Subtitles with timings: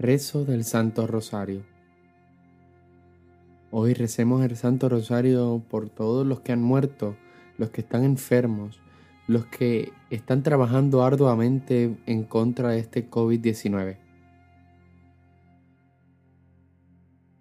[0.00, 1.60] Rezo del Santo Rosario.
[3.70, 7.18] Hoy recemos el Santo Rosario por todos los que han muerto,
[7.58, 8.80] los que están enfermos,
[9.26, 13.98] los que están trabajando arduamente en contra de este COVID-19.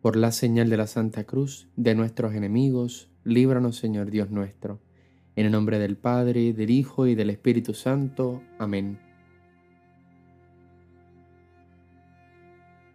[0.02, 4.82] Por la señal de la Santa Cruz de nuestros enemigos, líbranos Señor Dios nuestro.
[5.38, 8.44] En el nombre del Padre, del Hijo y del Espíritu Santo.
[8.58, 9.09] Amén.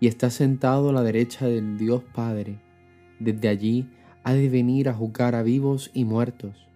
[0.00, 2.60] y está sentado a la derecha del Dios Padre.
[3.18, 3.88] Desde allí
[4.22, 6.68] ha de venir a juzgar a vivos y muertos.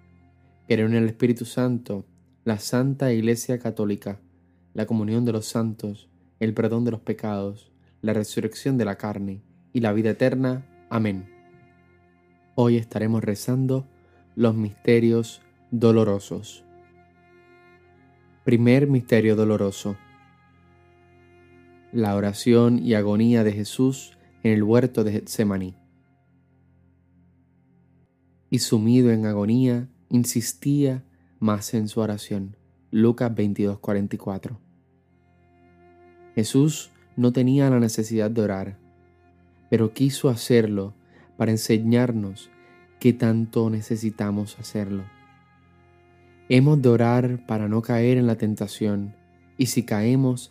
[0.66, 2.04] Creo en el Espíritu Santo,
[2.44, 4.20] la Santa Iglesia Católica,
[4.74, 6.08] la comunión de los santos,
[6.40, 10.66] el perdón de los pecados, la resurrección de la carne y la vida eterna.
[10.90, 11.28] Amén.
[12.54, 13.86] Hoy estaremos rezando
[14.34, 16.64] los misterios dolorosos.
[18.44, 19.96] Primer misterio doloroso
[21.92, 25.76] la oración y agonía de Jesús en el huerto de Getsemaní.
[28.50, 31.04] Y sumido en agonía, insistía
[31.38, 32.56] más en su oración.
[32.90, 34.58] Lucas 22:44.
[36.34, 38.78] Jesús no tenía la necesidad de orar,
[39.68, 40.94] pero quiso hacerlo
[41.36, 42.50] para enseñarnos
[43.00, 45.04] que tanto necesitamos hacerlo.
[46.48, 49.14] Hemos de orar para no caer en la tentación,
[49.58, 50.50] y si caemos,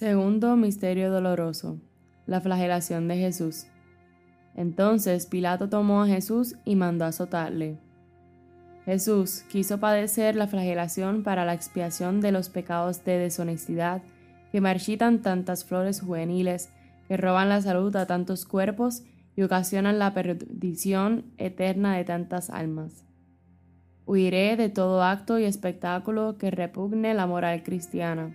[0.00, 1.78] Segundo Misterio Doloroso.
[2.24, 3.66] La flagelación de Jesús.
[4.54, 7.76] Entonces Pilato tomó a Jesús y mandó azotarle.
[8.86, 14.00] Jesús quiso padecer la flagelación para la expiación de los pecados de deshonestidad
[14.50, 16.70] que marchitan tantas flores juveniles,
[17.06, 19.02] que roban la salud a tantos cuerpos
[19.36, 23.04] y ocasionan la perdición eterna de tantas almas.
[24.06, 28.34] Huiré de todo acto y espectáculo que repugne la moral cristiana.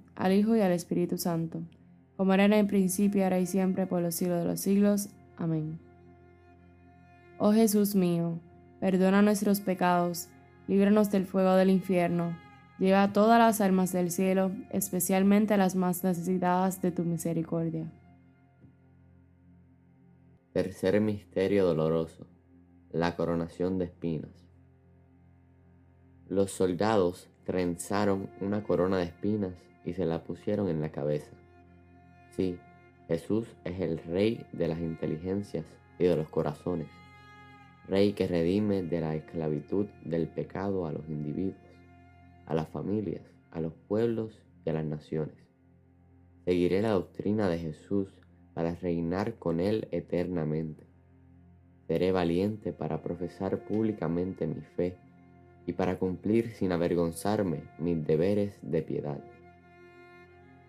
[0.15, 1.61] al Hijo y al Espíritu Santo,
[2.17, 5.09] como era en el principio, ahora y siempre, por los siglos de los siglos.
[5.37, 5.79] Amén.
[7.39, 8.39] Oh Jesús mío,
[8.79, 10.29] perdona nuestros pecados,
[10.67, 12.37] líbranos del fuego del infierno,
[12.77, 17.91] lleva a todas las almas del cielo, especialmente a las más necesitadas de tu misericordia.
[20.53, 22.27] Tercer misterio doloroso,
[22.91, 24.47] la coronación de espinas.
[26.27, 29.53] Los soldados trenzaron una corona de espinas
[29.85, 31.31] y se la pusieron en la cabeza.
[32.31, 32.57] Sí,
[33.07, 35.65] Jesús es el Rey de las inteligencias
[35.99, 36.87] y de los corazones,
[37.87, 41.57] Rey que redime de la esclavitud del pecado a los individuos,
[42.45, 45.35] a las familias, a los pueblos y a las naciones.
[46.45, 48.07] Seguiré la doctrina de Jesús
[48.53, 50.85] para reinar con Él eternamente.
[51.87, 54.95] Seré valiente para profesar públicamente mi fe
[55.65, 59.21] y para cumplir sin avergonzarme mis deberes de piedad.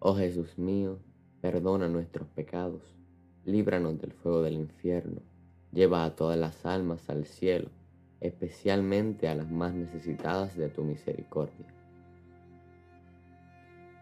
[0.00, 1.00] Oh Jesús mío,
[1.40, 2.82] perdona nuestros pecados,
[3.44, 5.22] líbranos del fuego del infierno,
[5.72, 7.68] lleva a todas las almas al cielo,
[8.20, 11.66] especialmente a las más necesitadas de tu misericordia.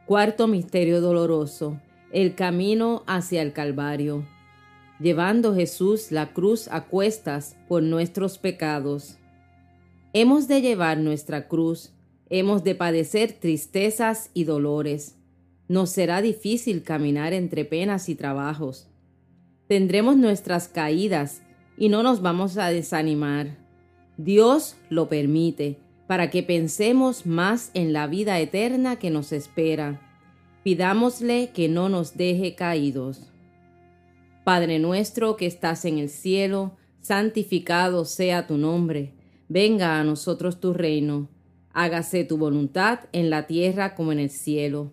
[0.04, 1.80] Cuarto Misterio Doloroso,
[2.12, 4.22] el camino hacia el Calvario,
[5.00, 9.16] llevando Jesús la cruz a cuestas por nuestros pecados.
[10.12, 11.94] Hemos de llevar nuestra cruz,
[12.28, 15.16] hemos de padecer tristezas y dolores
[15.68, 18.88] nos será difícil caminar entre penas y trabajos.
[19.68, 21.42] Tendremos nuestras caídas
[21.76, 23.58] y no nos vamos a desanimar.
[24.16, 30.00] Dios lo permite para que pensemos más en la vida eterna que nos espera.
[30.62, 33.32] Pidámosle que no nos deje caídos.
[34.44, 39.14] Padre nuestro que estás en el cielo, santificado sea tu nombre.
[39.48, 41.28] Venga a nosotros tu reino.
[41.72, 44.92] Hágase tu voluntad en la tierra como en el cielo.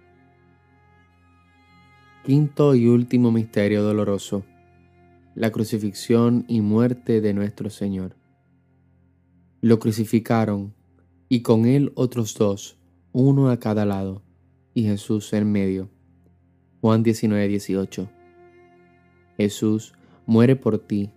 [2.23, 4.43] Quinto y último misterio doloroso.
[5.33, 8.15] La crucifixión y muerte de nuestro Señor.
[9.59, 10.75] Lo crucificaron
[11.29, 12.77] y con él otros dos,
[13.11, 14.21] uno a cada lado,
[14.75, 15.89] y Jesús en medio.
[16.79, 18.07] Juan 19, 18.
[19.37, 19.95] Jesús
[20.27, 21.09] muere por ti.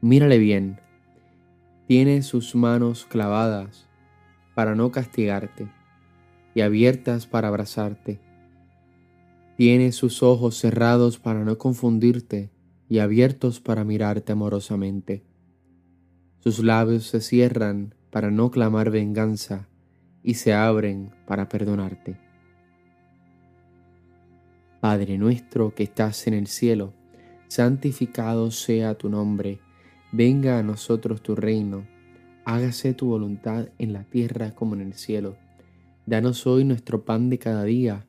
[0.00, 0.80] Mírale bien.
[1.86, 3.88] Tiene sus manos clavadas
[4.56, 5.68] para no castigarte
[6.52, 8.31] y abiertas para abrazarte
[9.62, 12.50] tiene sus ojos cerrados para no confundirte
[12.88, 15.22] y abiertos para mirarte amorosamente.
[16.40, 19.68] Sus labios se cierran para no clamar venganza
[20.24, 22.18] y se abren para perdonarte.
[24.80, 26.92] Padre nuestro que estás en el cielo,
[27.46, 29.60] santificado sea tu nombre,
[30.10, 31.86] venga a nosotros tu reino,
[32.44, 35.36] hágase tu voluntad en la tierra como en el cielo.
[36.04, 38.08] Danos hoy nuestro pan de cada día,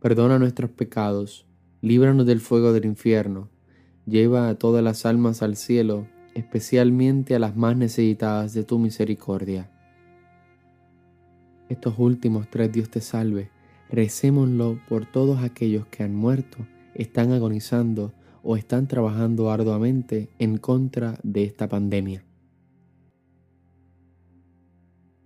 [0.00, 1.46] perdona nuestros pecados,
[1.80, 3.48] líbranos del fuego del infierno,
[4.06, 9.70] lleva a todas las almas al cielo, especialmente a las más necesitadas de tu misericordia.
[11.68, 13.50] Estos últimos tres Dios te salve,
[13.90, 16.58] recémoslo por todos aquellos que han muerto,
[16.94, 22.24] están agonizando o están trabajando arduamente en contra de esta pandemia.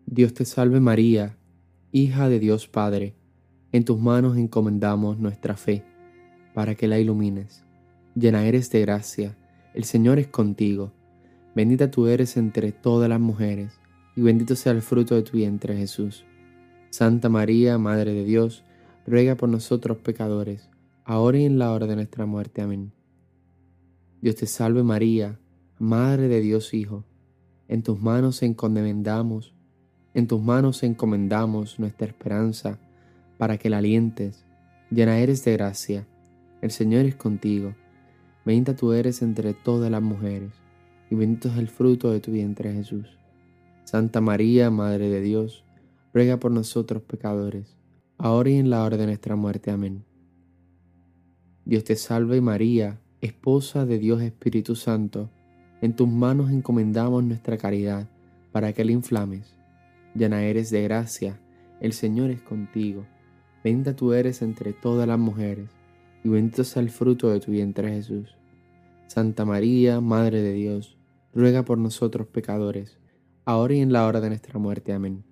[0.06, 1.38] Dios te salve María,
[1.92, 3.14] hija de Dios Padre,
[3.72, 5.84] en tus manos encomendamos nuestra fe,
[6.54, 7.64] para que la ilumines.
[8.14, 9.36] Llena eres de gracia,
[9.74, 10.92] el Señor es contigo
[11.54, 13.78] Bendita tú eres entre todas las mujeres,
[14.16, 16.24] y bendito sea el fruto de tu vientre Jesús.
[16.88, 18.64] Santa María, Madre de Dios,
[19.06, 20.70] ruega por nosotros pecadores,
[21.04, 22.62] ahora y en la hora de nuestra muerte.
[22.62, 22.92] Amén.
[24.22, 25.38] Dios te salve María,
[25.78, 27.04] Madre de Dios Hijo,
[27.68, 29.54] en tus manos encomendamos,
[30.14, 32.80] en tus manos encomendamos nuestra esperanza,
[33.42, 34.44] para que la alientes,
[34.88, 36.06] llena eres de gracia,
[36.60, 37.74] el Señor es contigo,
[38.44, 40.52] bendita tú eres entre todas las mujeres
[41.10, 43.18] y bendito es el fruto de tu vientre Jesús.
[43.82, 45.64] Santa María, Madre de Dios,
[46.14, 47.76] ruega por nosotros pecadores,
[48.16, 49.72] ahora y en la hora de nuestra muerte.
[49.72, 50.04] Amén.
[51.64, 55.30] Dios te salve María, esposa de Dios Espíritu Santo,
[55.80, 58.08] en tus manos encomendamos nuestra caridad
[58.52, 59.58] para que la inflames.
[60.14, 61.40] Llena eres de gracia,
[61.80, 63.04] el Señor es contigo,
[63.62, 65.70] bendita tú eres entre todas las mujeres,
[66.24, 68.36] y bendito sea el fruto de tu vientre Jesús.
[69.06, 70.96] Santa María, Madre de Dios,
[71.34, 72.98] ruega por nosotros pecadores,
[73.44, 74.92] ahora y en la hora de nuestra muerte.
[74.92, 75.24] Amén.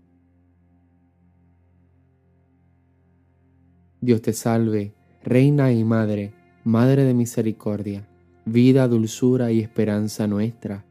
[4.01, 6.33] Dios te salve, Reina y Madre,
[6.65, 8.09] Madre de misericordia,
[8.45, 10.85] vida, dulzura y esperanza nuestra.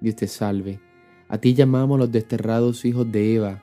[0.00, 0.80] Dios te salve.
[1.28, 3.62] A ti llamamos los desterrados hijos de Eva,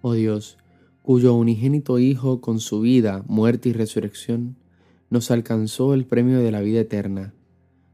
[0.00, 0.58] Oh Dios,
[1.02, 4.56] cuyo unigénito Hijo con su vida, muerte y resurrección,
[5.10, 7.34] nos alcanzó el premio de la vida eterna,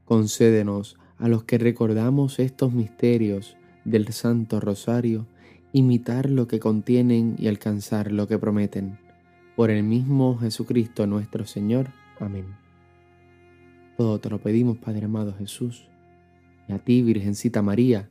[0.04, 5.26] concédenos a los que recordamos estos misterios del Santo Rosario,
[5.72, 8.98] imitar lo que contienen y alcanzar lo que prometen
[9.56, 11.88] por el mismo Jesucristo nuestro Señor.
[12.20, 12.46] Amén.
[13.96, 15.88] Todo te lo pedimos, Padre amado Jesús,
[16.68, 18.10] y a ti, Virgencita María,